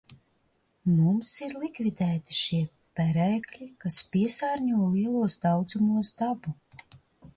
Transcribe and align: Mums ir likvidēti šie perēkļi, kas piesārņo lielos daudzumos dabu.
Mums 0.93 1.33
ir 1.47 1.51
likvidēti 1.65 2.37
šie 2.37 2.61
perēkļi, 3.01 3.67
kas 3.85 4.01
piesārņo 4.15 4.89
lielos 4.97 5.37
daudzumos 5.45 6.11
dabu. 6.23 6.57